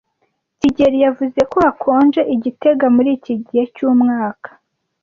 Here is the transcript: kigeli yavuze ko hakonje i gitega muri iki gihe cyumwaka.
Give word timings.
kigeli 0.59 0.97
yavuze 1.05 1.39
ko 1.51 1.57
hakonje 1.65 2.21
i 2.33 2.35
gitega 2.43 2.85
muri 2.95 3.09
iki 3.17 3.33
gihe 3.45 3.63
cyumwaka. 3.75 4.49